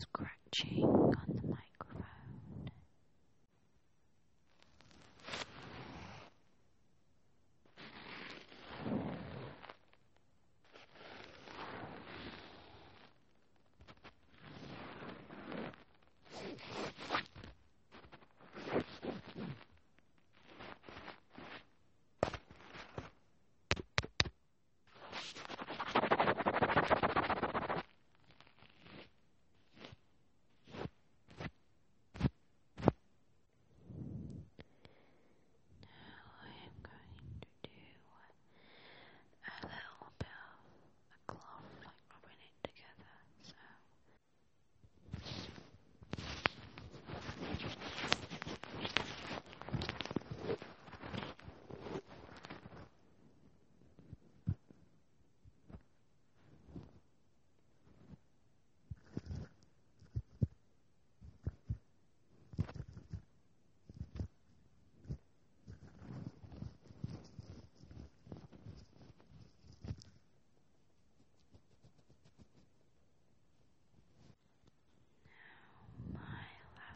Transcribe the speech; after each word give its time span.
scratching 0.00 0.88
on 1.16 1.28
the 1.36 1.42
microphone. 1.50 1.69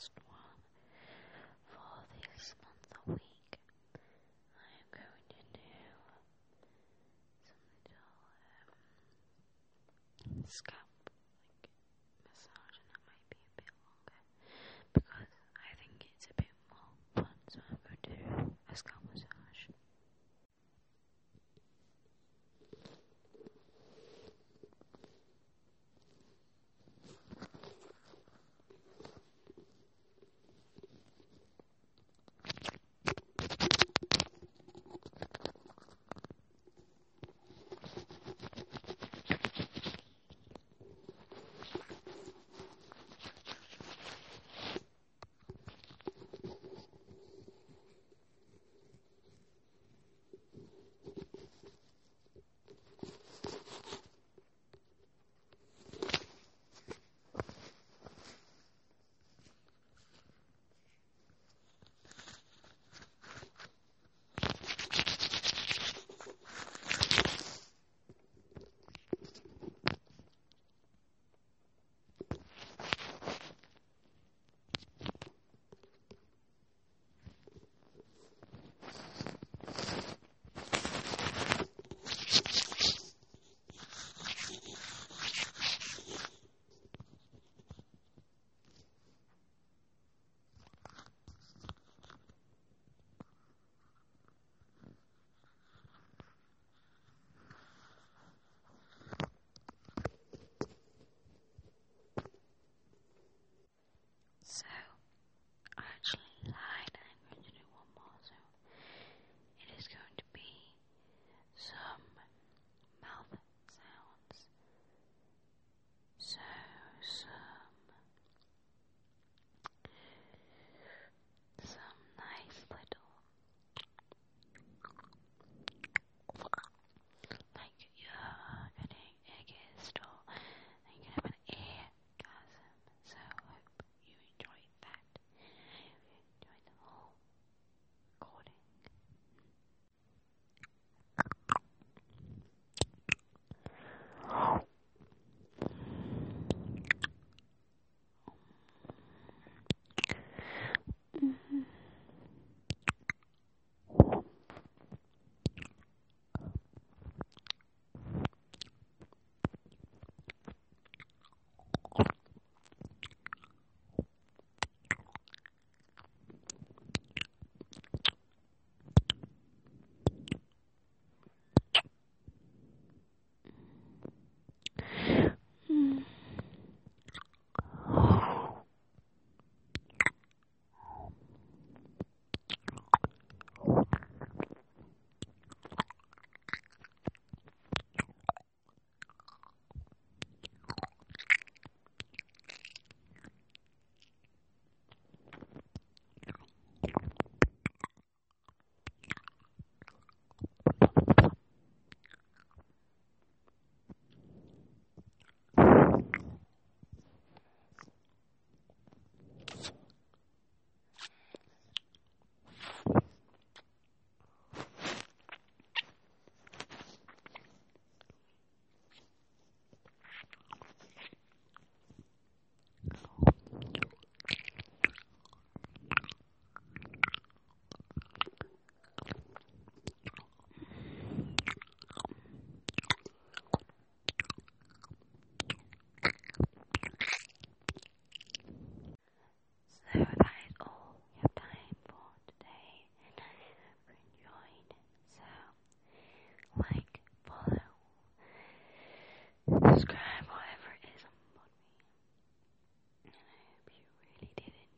Last 0.00 0.29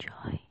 enjoy. 0.03 0.42